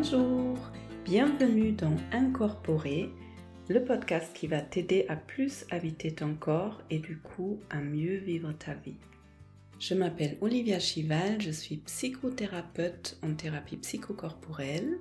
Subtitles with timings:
[0.00, 0.56] Bonjour,
[1.04, 3.10] bienvenue dans Incorporer,
[3.68, 8.18] le podcast qui va t'aider à plus habiter ton corps et du coup à mieux
[8.18, 9.00] vivre ta vie.
[9.80, 15.00] Je m'appelle Olivia Chival, je suis psychothérapeute en thérapie psychocorporelle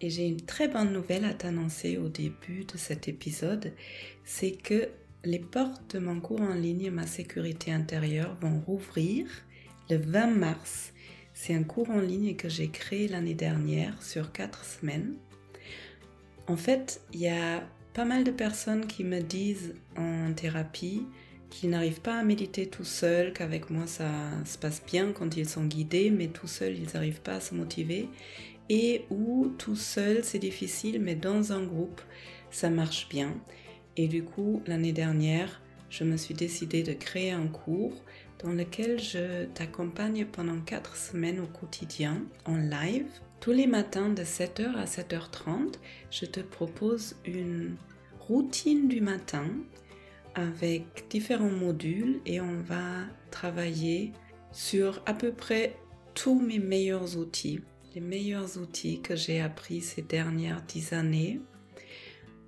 [0.00, 3.72] et j'ai une très bonne nouvelle à t'annoncer au début de cet épisode,
[4.24, 4.88] c'est que
[5.24, 9.26] les portes de mon cours en ligne Ma sécurité intérieure vont rouvrir
[9.90, 10.92] le 20 mars.
[11.40, 15.14] C'est un cours en ligne que j'ai créé l'année dernière sur quatre semaines.
[16.48, 17.62] En fait, il y a
[17.94, 21.06] pas mal de personnes qui me disent en thérapie
[21.48, 24.10] qu'ils n'arrivent pas à méditer tout seuls, qu'avec moi ça
[24.44, 27.54] se passe bien quand ils sont guidés, mais tout seuls ils n'arrivent pas à se
[27.54, 28.08] motiver,
[28.68, 32.00] et où tout seul c'est difficile, mais dans un groupe
[32.50, 33.32] ça marche bien.
[33.96, 37.94] Et du coup, l'année dernière, je me suis décidée de créer un cours
[38.42, 43.08] dans lequel je t'accompagne pendant 4 semaines au quotidien en live.
[43.40, 45.74] Tous les matins de 7h à 7h30,
[46.10, 47.76] je te propose une
[48.18, 49.46] routine du matin
[50.34, 54.12] avec différents modules et on va travailler
[54.52, 55.76] sur à peu près
[56.14, 57.60] tous mes meilleurs outils,
[57.94, 61.40] les meilleurs outils que j'ai appris ces dernières 10 années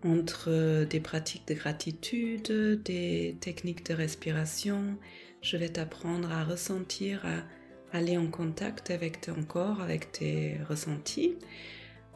[0.04, 4.96] entre des pratiques de gratitude, des techniques de respiration.
[5.42, 11.36] Je vais t'apprendre à ressentir, à aller en contact avec ton corps, avec tes ressentis.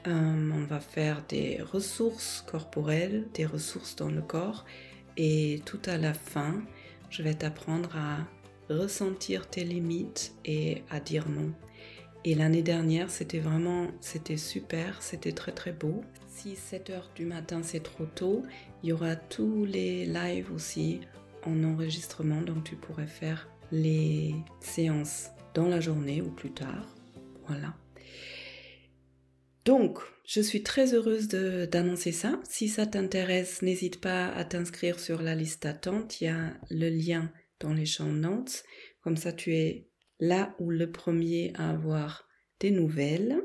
[0.07, 4.67] Euh, on va faire des ressources corporelles, des ressources dans le corps.
[5.17, 6.63] Et tout à la fin,
[7.09, 8.19] je vais t'apprendre à
[8.69, 11.53] ressentir tes limites et à dire non.
[12.27, 16.03] Et l'année dernière, c'était vraiment, c'était super, c'était très très beau.
[16.29, 18.43] Si 7 heures du matin c'est trop tôt,
[18.83, 21.01] il y aura tous les lives aussi
[21.47, 26.95] en enregistrement, donc tu pourrais faire les séances dans la journée ou plus tard.
[27.47, 27.75] Voilà.
[29.65, 32.41] Donc, je suis très heureuse d'annoncer ça.
[32.49, 36.21] Si ça t'intéresse, n'hésite pas à t'inscrire sur la liste d'attente.
[36.21, 37.31] Il y a le lien
[37.61, 38.65] dans les champs notes.
[39.01, 39.89] Comme ça, tu es
[40.21, 42.29] là où le premier à avoir
[42.61, 43.41] des nouvelles.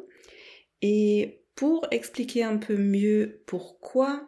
[0.82, 4.28] Et pour expliquer un peu mieux pourquoi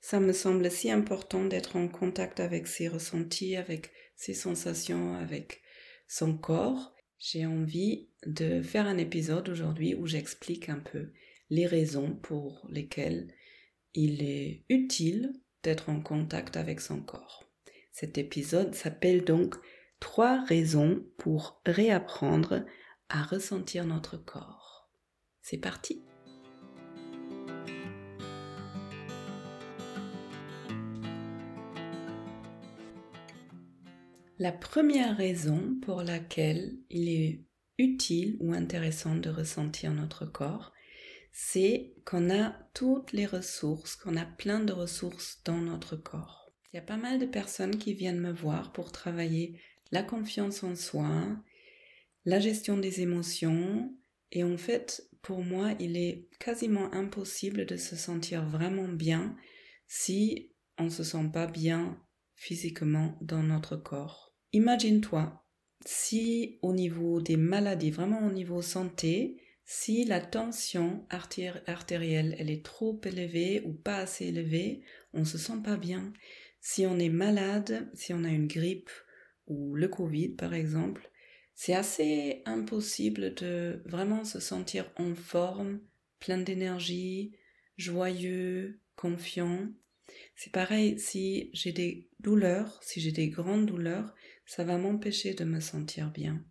[0.00, 5.62] ça me semble si important d'être en contact avec ses ressentis, avec ses sensations, avec
[6.06, 11.12] son corps, j'ai envie de faire un épisode aujourd'hui où j'explique un peu
[11.50, 13.32] les raisons pour lesquelles
[13.94, 15.32] il est utile
[15.62, 17.44] d'être en contact avec son corps.
[17.92, 19.56] Cet épisode s'appelle donc
[20.00, 22.64] Trois raisons pour réapprendre
[23.08, 24.88] à ressentir notre corps.
[25.42, 26.04] C'est parti
[34.40, 37.44] La première raison pour laquelle il est
[37.76, 40.72] utile ou intéressant de ressentir notre corps,
[41.32, 46.52] c'est qu'on a toutes les ressources, qu'on a plein de ressources dans notre corps.
[46.72, 49.60] Il y a pas mal de personnes qui viennent me voir pour travailler
[49.90, 51.26] la confiance en soi,
[52.24, 53.92] la gestion des émotions,
[54.30, 59.36] et en fait, pour moi, il est quasiment impossible de se sentir vraiment bien
[59.88, 62.00] si on ne se sent pas bien
[62.36, 64.27] physiquement dans notre corps.
[64.52, 65.44] Imagine-toi,
[65.84, 72.64] si au niveau des maladies, vraiment au niveau santé, si la tension artérielle elle est
[72.64, 74.80] trop élevée ou pas assez élevée,
[75.12, 76.14] on se sent pas bien.
[76.62, 78.90] Si on est malade, si on a une grippe
[79.46, 81.10] ou le Covid par exemple,
[81.54, 85.80] c'est assez impossible de vraiment se sentir en forme,
[86.20, 87.36] plein d'énergie,
[87.76, 89.68] joyeux, confiant.
[90.36, 94.14] C'est pareil, si j'ai des douleurs, si j'ai des grandes douleurs,
[94.48, 96.42] ça va m'empêcher de me sentir bien.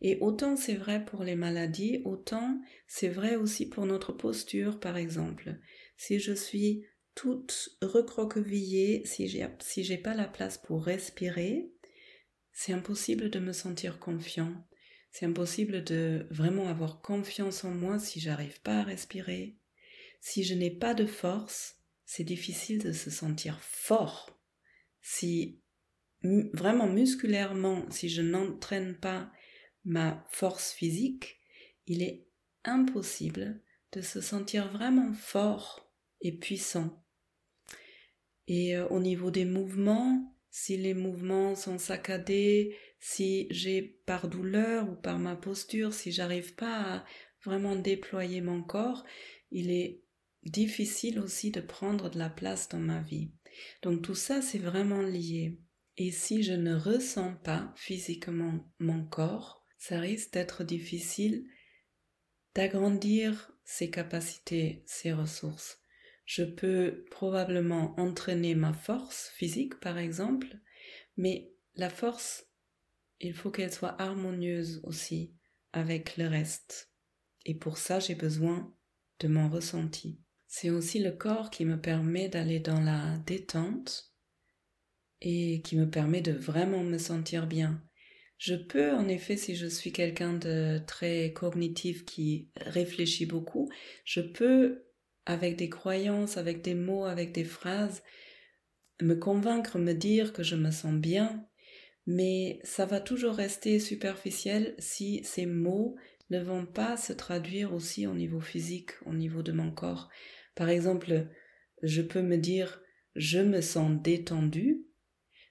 [0.00, 4.96] Et autant c'est vrai pour les maladies, autant c'est vrai aussi pour notre posture, par
[4.96, 5.56] exemple.
[5.96, 6.84] Si je suis
[7.14, 11.70] toute recroquevillée, si j'ai si j'ai pas la place pour respirer,
[12.52, 14.66] c'est impossible de me sentir confiant.
[15.12, 19.56] C'est impossible de vraiment avoir confiance en moi si j'arrive pas à respirer.
[20.20, 24.36] Si je n'ai pas de force, c'est difficile de se sentir fort.
[25.00, 25.60] Si
[26.22, 29.30] vraiment musculairement, si je n'entraîne pas
[29.84, 31.40] ma force physique,
[31.86, 32.26] il est
[32.64, 33.62] impossible
[33.92, 35.90] de se sentir vraiment fort
[36.20, 37.02] et puissant.
[38.46, 44.88] Et euh, au niveau des mouvements, si les mouvements sont saccadés, si j'ai par douleur
[44.90, 47.04] ou par ma posture, si j'arrive pas à
[47.44, 49.04] vraiment déployer mon corps,
[49.50, 50.02] il est
[50.42, 53.30] difficile aussi de prendre de la place dans ma vie.
[53.82, 55.58] Donc tout ça, c'est vraiment lié.
[56.02, 61.46] Et si je ne ressens pas physiquement mon corps, ça risque d'être difficile
[62.54, 65.82] d'agrandir ses capacités, ses ressources.
[66.24, 70.46] Je peux probablement entraîner ma force physique, par exemple,
[71.18, 72.46] mais la force,
[73.20, 75.34] il faut qu'elle soit harmonieuse aussi
[75.74, 76.90] avec le reste.
[77.44, 78.74] Et pour ça, j'ai besoin
[79.18, 80.18] de mon ressenti.
[80.46, 84.09] C'est aussi le corps qui me permet d'aller dans la détente
[85.20, 87.82] et qui me permet de vraiment me sentir bien.
[88.38, 93.68] Je peux, en effet, si je suis quelqu'un de très cognitif qui réfléchit beaucoup,
[94.04, 94.86] je peux,
[95.26, 98.02] avec des croyances, avec des mots, avec des phrases,
[99.02, 101.46] me convaincre, me dire que je me sens bien,
[102.06, 105.96] mais ça va toujours rester superficiel si ces mots
[106.30, 110.08] ne vont pas se traduire aussi au niveau physique, au niveau de mon corps.
[110.54, 111.26] Par exemple,
[111.82, 112.80] je peux me dire
[113.16, 114.86] je me sens détendu,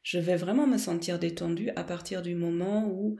[0.03, 3.17] je vais vraiment me sentir détendu à partir du moment où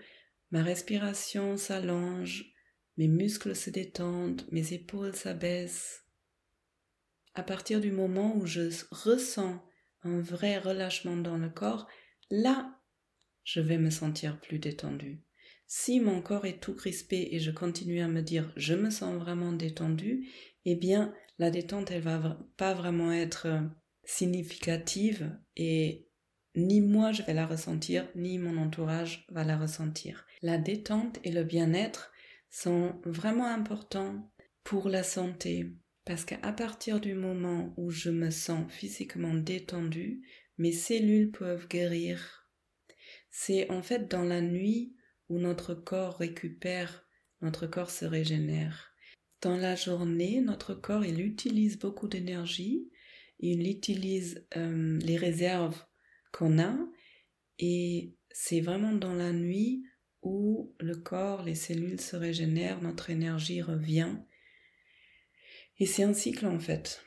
[0.51, 2.53] ma respiration s'allonge,
[2.97, 6.05] mes muscles se détendent, mes épaules s'abaissent.
[7.33, 9.63] À partir du moment où je ressens
[10.03, 11.87] un vrai relâchement dans le corps,
[12.29, 12.79] là,
[13.43, 15.21] je vais me sentir plus détendu.
[15.67, 19.15] Si mon corps est tout crispé et je continue à me dire je me sens
[19.15, 20.27] vraiment détendu,
[20.65, 23.47] eh bien la détente elle va pas vraiment être
[24.03, 26.08] significative et
[26.55, 30.25] ni moi je vais la ressentir, ni mon entourage va la ressentir.
[30.41, 32.11] La détente et le bien-être
[32.49, 34.31] sont vraiment importants
[34.63, 35.73] pour la santé,
[36.05, 40.21] parce qu'à partir du moment où je me sens physiquement détendu,
[40.57, 42.47] mes cellules peuvent guérir.
[43.31, 44.95] C'est en fait dans la nuit
[45.29, 47.05] où notre corps récupère,
[47.41, 48.93] notre corps se régénère.
[49.41, 52.89] Dans la journée, notre corps, il utilise beaucoup d'énergie,
[53.39, 55.85] il utilise euh, les réserves
[56.31, 56.75] qu'on a
[57.59, 59.83] et c'est vraiment dans la nuit
[60.21, 64.15] où le corps, les cellules se régénèrent, notre énergie revient.
[65.77, 67.03] Et c'est un cycle en fait.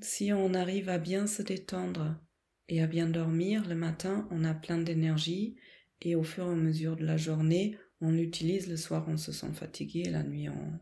[0.00, 2.20] Si on arrive à bien se détendre
[2.68, 5.56] et à bien dormir, le matin, on a plein d'énergie
[6.02, 9.32] et au fur et à mesure de la journée, on l'utilise, le soir on se
[9.32, 10.78] sent fatigué, la nuit on,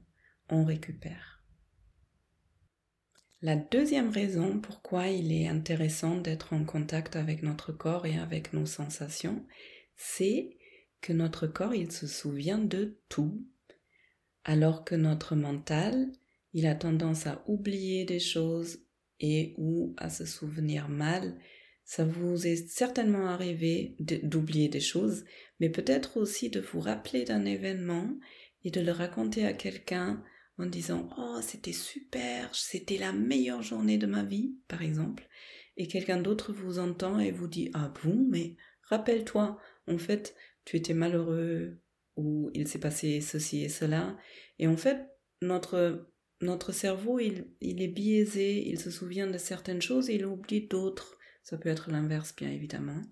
[0.49, 1.34] on récupère.
[3.45, 8.55] La deuxième raison pourquoi il est intéressant d'être en contact avec notre corps et avec
[8.55, 9.45] nos sensations,
[9.99, 10.57] c'est
[11.03, 13.45] que notre corps, il se souvient de tout,
[14.45, 16.11] alors que notre mental,
[16.55, 18.79] il a tendance à oublier des choses
[19.21, 21.39] et ou à se souvenir mal.
[21.85, 25.27] Ça vous est certainement arrivé d'oublier des choses,
[25.61, 28.09] mais peut-être aussi de vous rappeler d'un événement
[28.63, 30.25] et de le raconter à quelqu'un
[30.59, 35.29] en disant Oh, c'était super, c'était la meilleure journée de ma vie, par exemple,
[35.77, 39.59] et quelqu'un d'autre vous entend et vous dit Ah bon, mais rappelle-toi,
[39.89, 40.35] en fait,
[40.65, 41.81] tu étais malheureux,
[42.17, 44.17] ou il s'est passé ceci et cela,
[44.59, 45.09] et en fait,
[45.43, 46.11] notre,
[46.41, 50.67] notre cerveau, il, il est biaisé, il se souvient de certaines choses et il oublie
[50.67, 51.19] d'autres.
[51.43, 53.03] Ça peut être l'inverse, bien évidemment.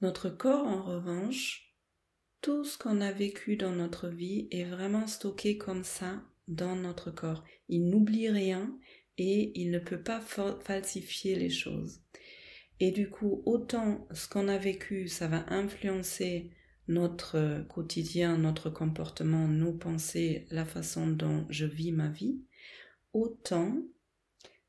[0.00, 1.67] Notre corps, en revanche,
[2.40, 7.10] tout ce qu'on a vécu dans notre vie est vraiment stocké comme ça dans notre
[7.10, 7.44] corps.
[7.68, 8.78] Il n'oublie rien
[9.16, 12.00] et il ne peut pas falsifier les choses.
[12.80, 16.50] Et du coup, autant ce qu'on a vécu, ça va influencer
[16.86, 22.40] notre quotidien, notre comportement, nos pensées, la façon dont je vis ma vie,
[23.12, 23.76] autant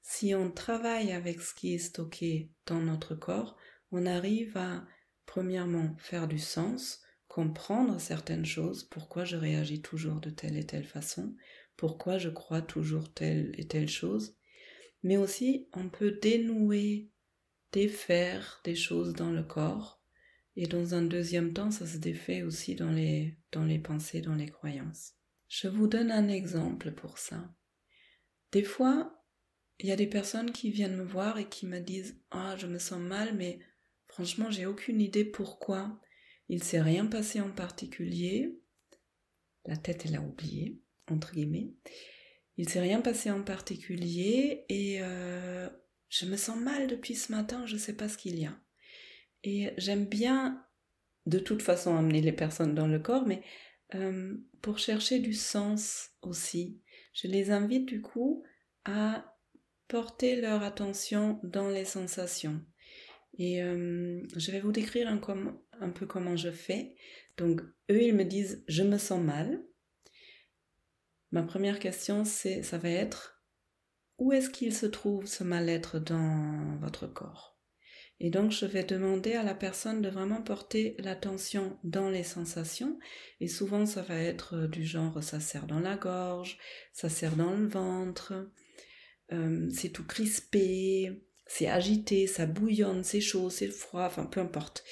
[0.01, 3.55] si on travaille avec ce qui est stocké dans notre corps,
[3.91, 4.85] on arrive à,
[5.27, 10.85] premièrement, faire du sens, comprendre certaines choses, pourquoi je réagis toujours de telle et telle
[10.85, 11.33] façon,
[11.77, 14.35] pourquoi je crois toujours telle et telle chose,
[15.03, 17.09] mais aussi on peut dénouer,
[17.71, 19.99] défaire des choses dans le corps,
[20.57, 24.35] et dans un deuxième temps, ça se défait aussi dans les, dans les pensées, dans
[24.35, 25.13] les croyances.
[25.47, 27.55] Je vous donne un exemple pour ça.
[28.51, 29.23] Des fois,
[29.79, 32.67] il y a des personnes qui viennent me voir et qui me disent Ah, je
[32.67, 33.59] me sens mal, mais
[34.07, 35.97] franchement, j'ai aucune idée pourquoi.
[36.49, 38.59] Il s'est rien passé en particulier.
[39.65, 41.73] La tête, elle a oublié, entre guillemets.
[42.57, 45.69] Il s'est rien passé en particulier et euh,
[46.09, 48.59] je me sens mal depuis ce matin, je ne sais pas ce qu'il y a.
[49.43, 50.65] Et j'aime bien
[51.25, 53.41] de toute façon amener les personnes dans le corps, mais
[53.95, 56.81] euh, pour chercher du sens aussi.
[57.13, 58.43] Je les invite du coup
[58.85, 59.37] à
[59.87, 62.61] porter leur attention dans les sensations.
[63.39, 66.95] Et euh, je vais vous décrire un, peu comment je fais.
[67.37, 69.63] Donc, eux, ils me disent je me sens mal.
[71.31, 73.41] Ma première question, ça va être
[74.17, 77.57] où est-ce qu'il se trouve ce mal-être dans votre corps?
[78.19, 82.99] Et donc, je vais demander à la personne de vraiment porter l'attention dans les sensations.
[83.39, 86.57] Et souvent, ça va être euh, du genre, ça serre dans la gorge,
[86.91, 88.33] ça serre dans le ventre,
[89.31, 94.83] euh, c'est tout crispé, c'est agité, ça bouillonne, c'est chaud, c'est froid, enfin, peu importe.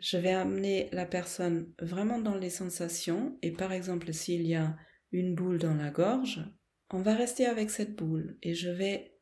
[0.00, 3.38] Je vais amener la personne vraiment dans les sensations.
[3.42, 4.76] Et par exemple, s'il y a
[5.12, 6.40] une boule dans la gorge,
[6.90, 8.38] on va rester avec cette boule.
[8.42, 9.20] Et je vais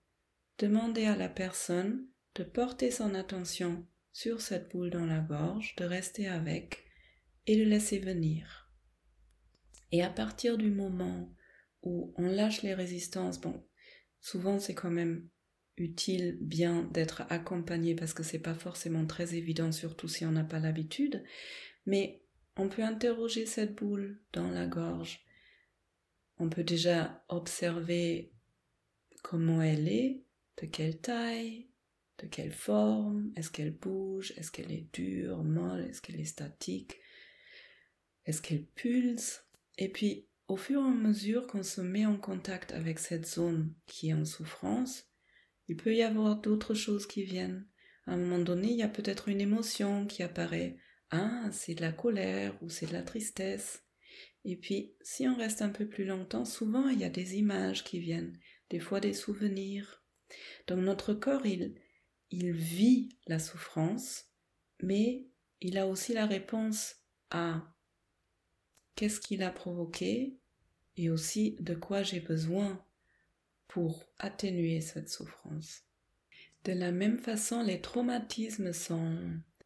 [0.59, 5.85] demander à la personne de porter son attention sur cette boule dans la gorge, de
[5.85, 6.87] rester avec
[7.47, 8.73] et de laisser venir.
[9.93, 11.35] Et à partir du moment
[11.83, 13.63] où on lâche les résistances, bon,
[14.21, 15.29] souvent c'est quand même
[15.77, 20.45] utile bien d'être accompagné parce que c'est pas forcément très évident, surtout si on n'a
[20.45, 21.23] pas l'habitude,
[21.85, 22.23] mais
[22.57, 25.21] on peut interroger cette boule dans la gorge.
[26.39, 28.33] On peut déjà observer
[29.23, 30.23] comment elle est,
[30.63, 31.69] de quelle taille,
[32.19, 36.99] de quelle forme, est-ce qu'elle bouge, est-ce qu'elle est dure, molle, est-ce qu'elle est statique,
[38.25, 39.45] est-ce qu'elle pulse.
[39.79, 43.75] Et puis, au fur et à mesure qu'on se met en contact avec cette zone
[43.87, 45.11] qui est en souffrance,
[45.69, 47.67] il peut y avoir d'autres choses qui viennent.
[48.07, 50.77] À un moment donné, il y a peut-être une émotion qui apparaît.
[51.11, 53.85] Ah, c'est de la colère ou c'est de la tristesse.
[54.45, 57.83] Et puis, si on reste un peu plus longtemps, souvent il y a des images
[57.83, 58.39] qui viennent,
[58.71, 60.05] des fois des souvenirs.
[60.69, 61.75] Donc notre corps, il,
[62.31, 64.27] il vit la souffrance,
[64.83, 65.27] mais
[65.61, 66.97] il a aussi la réponse
[67.31, 67.75] à
[68.95, 70.39] qu'est-ce qu'il a provoqué
[70.97, 72.86] et aussi de quoi j'ai besoin
[73.77, 75.83] pour atténuer cette souffrance.
[76.65, 79.19] De la même façon, les traumatismes sont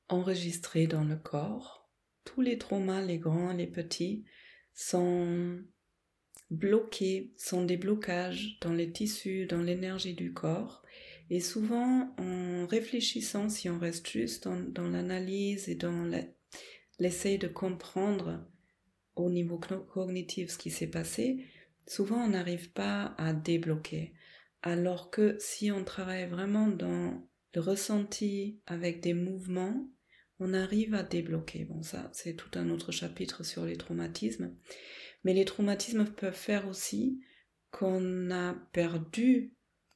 [0.09, 1.89] enregistrés dans le corps.
[2.25, 4.25] Tous les traumas, les grands, les petits,
[4.75, 5.63] sont
[6.51, 10.83] bloqués, sont des blocages dans les tissus, dans l'énergie du corps.
[11.31, 16.11] Et souvent, en réfléchissant, si on reste juste dans, l'analyse et dans
[16.99, 18.45] l'essai de comprendre
[19.15, 21.47] au niveau cognitif ce qui s'est passé,
[21.91, 24.15] souvent on n'arrive pas à débloquer.
[24.63, 29.91] Alors que si on travaille vraiment dans le ressenti avec des mouvements,
[30.39, 31.65] on arrive à débloquer.
[31.65, 34.55] Bon, ça, c'est tout un autre chapitre sur les traumatismes.
[35.25, 37.21] Mais les traumatismes peuvent faire aussi
[37.73, 39.53] qu'on a perdu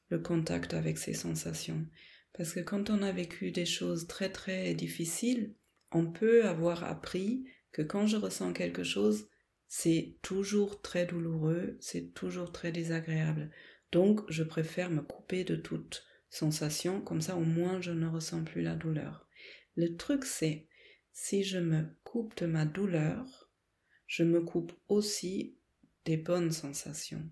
[0.09, 1.85] le contact avec ses sensations.
[2.33, 5.55] Parce que quand on a vécu des choses très très difficiles,
[5.93, 9.29] on peut avoir appris que quand je ressens quelque chose,
[9.77, 13.51] c'est toujours très douloureux, c'est toujours très désagréable.
[13.91, 18.45] Donc je préfère me couper de toute sensation, comme ça au moins je ne ressens
[18.45, 19.27] plus la douleur.
[19.75, 20.69] Le truc c'est,
[21.11, 23.51] si je me coupe de ma douleur,
[24.07, 25.57] je me coupe aussi
[26.05, 27.29] des bonnes sensations.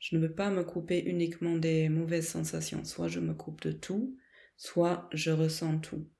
[0.00, 2.84] Je ne veux pas me couper uniquement des mauvaises sensations.
[2.84, 4.18] Soit je me coupe de tout,
[4.56, 6.10] soit je ressens tout.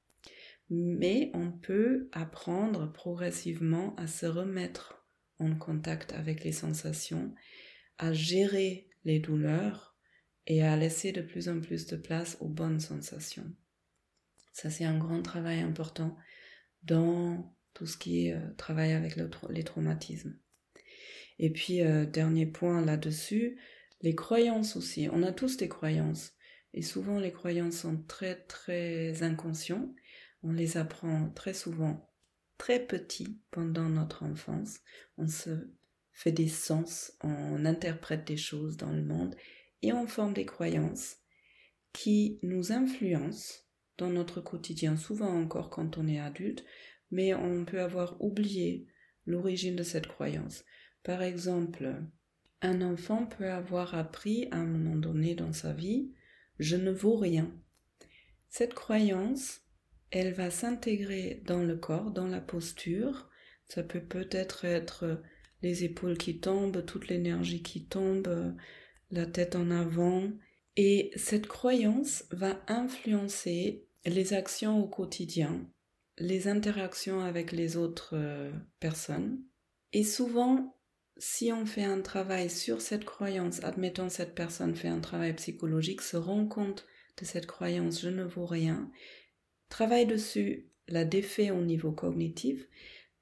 [0.70, 4.96] Mais on peut apprendre progressivement à se remettre
[5.38, 7.34] en contact avec les sensations,
[7.98, 9.96] à gérer les douleurs
[10.46, 13.50] et à laisser de plus en plus de place aux bonnes sensations.
[14.52, 16.16] Ça, c'est un grand travail important
[16.82, 19.16] dans tout ce qui est euh, travail avec
[19.50, 20.38] les traumatismes.
[21.38, 23.58] Et puis, euh, dernier point là-dessus,
[24.00, 25.08] les croyances aussi.
[25.12, 26.32] On a tous des croyances.
[26.72, 29.90] Et souvent, les croyances sont très, très inconscientes.
[30.42, 32.10] On les apprend très souvent
[32.58, 34.80] très petits pendant notre enfance.
[35.18, 35.68] On se
[36.12, 39.36] fait des sens, on interprète des choses dans le monde
[39.82, 41.16] et on forme des croyances
[41.92, 43.64] qui nous influencent
[43.98, 46.64] dans notre quotidien, souvent encore quand on est adulte,
[47.10, 48.86] mais on peut avoir oublié
[49.26, 50.64] l'origine de cette croyance.
[51.02, 52.02] Par exemple,
[52.62, 56.12] un enfant peut avoir appris à un moment donné dans sa vie
[56.58, 57.50] je ne vaux rien.
[58.48, 59.60] Cette croyance,
[60.10, 63.28] elle va s'intégrer dans le corps, dans la posture.
[63.68, 65.20] Ça peut peut-être être
[65.62, 68.54] les épaules qui tombent, toute l'énergie qui tombe,
[69.10, 70.30] la tête en avant.
[70.76, 75.66] Et cette croyance va influencer les actions au quotidien,
[76.18, 79.42] les interactions avec les autres euh, personnes.
[79.92, 80.76] Et souvent,
[81.16, 86.02] si on fait un travail sur cette croyance, admettons cette personne fait un travail psychologique,
[86.02, 86.86] se rend compte
[87.18, 88.90] de cette croyance je ne vaux rien,
[89.68, 92.66] travaille dessus, la défait au niveau cognitif,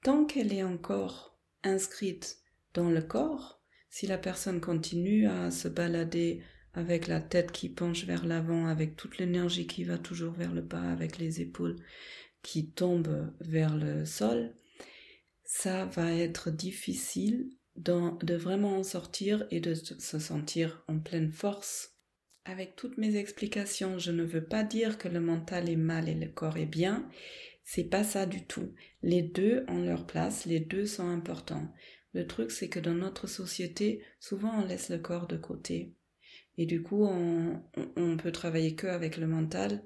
[0.03, 2.39] tant qu'elle est encore inscrite
[2.75, 6.43] dans le corps, si la personne continue à se balader
[6.75, 10.63] avec la tête qui penche vers l'avant, avec toute l'énergie qui va toujours vers le
[10.63, 11.77] bas, avec les épaules
[12.43, 14.55] qui tombent vers le sol,
[15.45, 21.94] ça va être difficile de vraiment en sortir et de se sentir en pleine force
[22.45, 26.15] avec toutes mes explications, je ne veux pas dire que le mental est mal et
[26.15, 27.09] le corps est bien.
[27.65, 28.75] C'est pas ça du tout.
[29.03, 31.73] Les deux ont leur place, les deux sont importants.
[32.13, 35.95] Le truc, c'est que dans notre société, souvent on laisse le corps de côté.
[36.59, 37.63] Et du coup, on,
[37.97, 39.83] on peut travailler que avec le mental.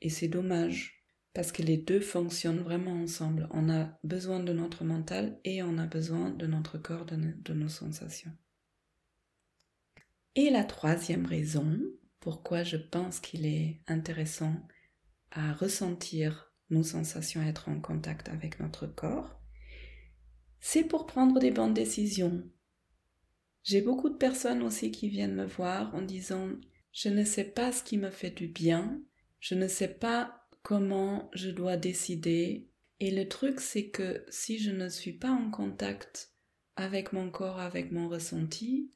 [0.00, 1.04] Et c'est dommage.
[1.34, 3.48] Parce que les deux fonctionnent vraiment ensemble.
[3.50, 7.68] On a besoin de notre mental et on a besoin de notre corps, de nos
[7.68, 8.32] sensations.
[10.36, 11.80] Et la troisième raison
[12.24, 14.56] pourquoi je pense qu'il est intéressant
[15.30, 19.38] à ressentir nos sensations, être en contact avec notre corps,
[20.58, 22.42] c'est pour prendre des bonnes décisions.
[23.62, 26.48] J'ai beaucoup de personnes aussi qui viennent me voir en disant
[26.92, 29.02] je ne sais pas ce qui me fait du bien,
[29.38, 32.70] je ne sais pas comment je dois décider.
[33.00, 36.32] Et le truc, c'est que si je ne suis pas en contact
[36.76, 38.90] avec mon corps, avec mon ressenti,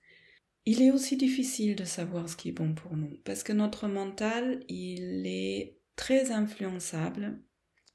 [0.71, 3.89] il est aussi difficile de savoir ce qui est bon pour nous parce que notre
[3.89, 7.41] mental, il est très influençable.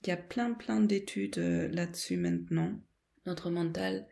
[0.02, 2.82] Il y a plein plein d'études euh, là-dessus maintenant.
[3.28, 4.08] Notre mental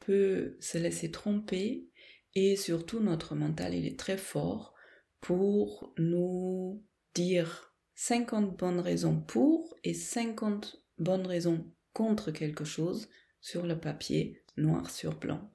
[0.00, 1.86] peut se laisser tromper
[2.34, 4.74] et surtout notre mental, il est très fort
[5.20, 13.08] pour nous dire 50 bonnes raisons pour et 50 bonnes raisons contre quelque chose
[13.40, 15.52] sur le papier noir sur blanc.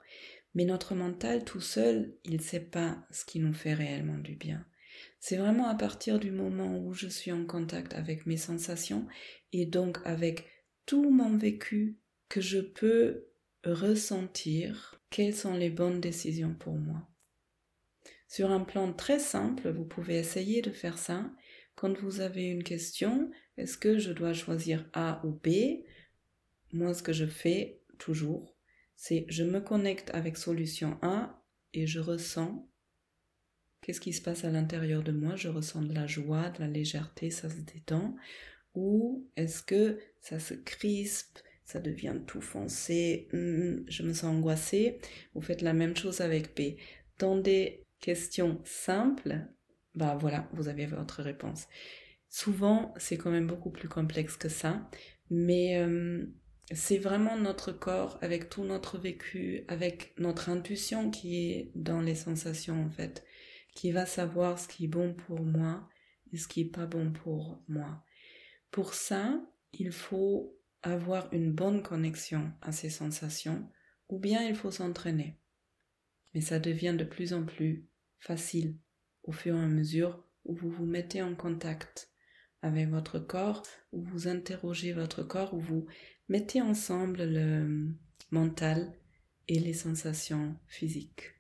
[0.58, 4.34] Mais notre mental tout seul, il ne sait pas ce qui nous fait réellement du
[4.34, 4.66] bien.
[5.20, 9.06] C'est vraiment à partir du moment où je suis en contact avec mes sensations
[9.54, 10.48] et donc avec
[10.88, 13.28] tout mon vécu que je peux
[13.64, 17.08] ressentir quelles sont les bonnes décisions pour moi.
[18.28, 21.30] Sur un plan très simple, vous pouvez essayer de faire ça.
[21.76, 25.84] Quand vous avez une question, est-ce que je dois choisir A ou B?
[26.74, 28.57] Moi, ce que je fais toujours,
[28.98, 31.42] c'est je me connecte avec solution A
[31.74, 32.68] et je ressens
[33.82, 35.36] qu'est-ce qui se passe à l'intérieur de moi.
[35.36, 38.16] Je ressens de la joie, de la légèreté, ça se détend.
[38.74, 45.00] Ou est-ce que ça se crispe, ça devient tout foncé, hmm, je me sens angoissée.
[45.34, 46.78] Vous faites la même chose avec B.
[47.20, 49.40] Dans des questions simples,
[49.96, 51.68] bah voilà, vous avez votre réponse.
[52.30, 54.90] Souvent, c'est quand même beaucoup plus complexe que ça,
[55.30, 56.26] mais euh,
[56.72, 62.16] c'est vraiment notre corps avec tout notre vécu, avec notre intuition qui est dans les
[62.16, 63.26] sensations en fait,
[63.74, 65.88] qui va savoir ce qui est bon pour moi
[66.34, 68.04] et ce qui est pas bon pour moi.
[68.70, 73.70] Pour ça, il faut avoir une bonne connexion à ces sensations
[74.10, 75.38] ou bien il faut s'entraîner.
[76.34, 77.86] Mais ça devient de plus en plus
[78.20, 78.76] facile
[79.24, 82.12] au fur et à mesure où vous vous mettez en contact
[82.62, 85.86] avec votre corps, où vous interrogez votre corps, où vous
[86.30, 87.94] mettez ensemble le
[88.32, 88.94] mental
[89.48, 91.34] et les sensations physiques.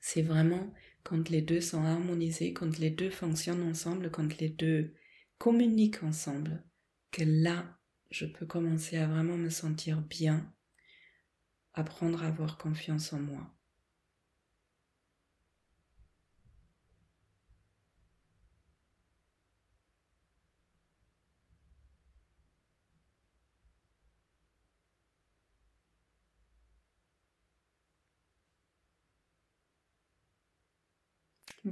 [0.00, 0.72] C'est vraiment
[1.04, 4.94] quand les deux sont harmonisés, quand les deux fonctionnent ensemble, quand les deux
[5.38, 6.62] communiquent ensemble,
[7.10, 7.78] que là,
[8.10, 10.52] je peux commencer à vraiment me sentir bien,
[11.74, 13.54] apprendre à avoir confiance en moi.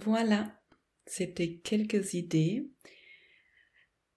[0.03, 0.59] Voilà,
[1.05, 2.71] c'était quelques idées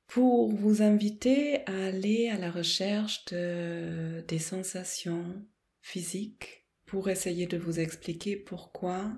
[0.08, 5.46] pour vous inviter à aller à la recherche de, des sensations
[5.82, 9.12] physiques, pour essayer de vous expliquer pourquoi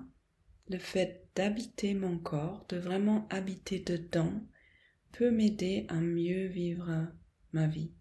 [0.68, 4.32] le fait d'habiter mon corps, de vraiment habiter dedans,
[5.12, 7.06] peut m'aider à mieux vivre
[7.52, 7.92] ma vie.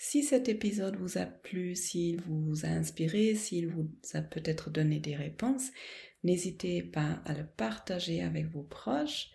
[0.00, 5.00] Si cet épisode vous a plu, s'il vous a inspiré, s'il vous a peut-être donné
[5.00, 5.72] des réponses,
[6.22, 9.30] n'hésitez pas à le partager avec vos proches.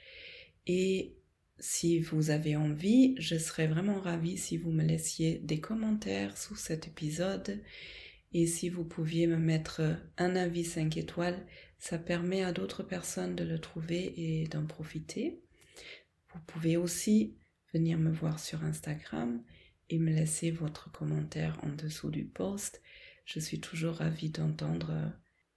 [0.66, 1.18] Et
[1.60, 6.56] si vous avez envie, je serais vraiment ravie si vous me laissiez des commentaires sous
[6.56, 7.62] cet épisode.
[8.32, 9.82] Et si vous pouviez me mettre
[10.18, 11.46] un avis 5 étoiles,
[11.78, 15.42] ça permet à d'autres personnes de le trouver et d'en profiter.
[16.34, 17.36] Vous pouvez aussi
[17.74, 19.44] venir me voir sur Instagram
[20.00, 22.82] me laisser votre commentaire en dessous du post.
[23.26, 25.12] Je suis toujours ravie d'entendre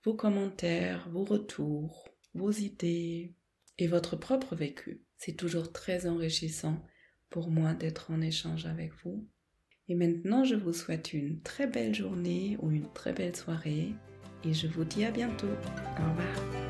[0.04, 3.34] vos commentaires, vos retours, vos idées
[3.78, 5.02] et votre propre vécu.
[5.18, 6.84] C'est toujours très enrichissant
[7.30, 9.28] pour moi d'être en échange avec vous.
[9.88, 13.94] Et maintenant, je vous souhaite une très belle journée ou une très belle soirée
[14.44, 15.46] et je vous dis à bientôt.
[15.46, 16.65] Au revoir.